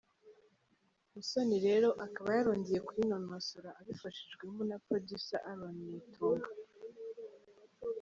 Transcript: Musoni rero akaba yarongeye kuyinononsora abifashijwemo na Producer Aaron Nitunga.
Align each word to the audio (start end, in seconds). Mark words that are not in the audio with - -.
Musoni 1.13 1.57
rero 1.67 1.89
akaba 2.05 2.29
yarongeye 2.37 2.79
kuyinononsora 2.87 3.69
abifashijwemo 3.79 4.61
na 4.69 4.77
Producer 4.85 5.41
Aaron 5.51 5.77
Nitunga. 5.91 6.49